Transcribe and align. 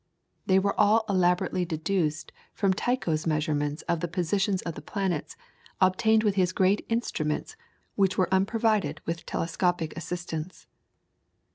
They 0.47 0.57
were 0.57 0.73
all 0.79 1.05
elaborately 1.07 1.63
deduced 1.63 2.31
from 2.55 2.73
Tycho's 2.73 3.27
measurements 3.27 3.83
of 3.83 3.99
the 3.99 4.07
positions 4.07 4.63
of 4.63 4.73
the 4.73 4.81
planets, 4.81 5.37
obtained 5.79 6.23
with 6.23 6.33
his 6.33 6.53
great 6.53 6.83
instruments, 6.89 7.55
which 7.93 8.17
were 8.17 8.33
unprovided 8.33 8.99
with 9.05 9.27
telescopic 9.27 9.95
assistance. 9.95 10.65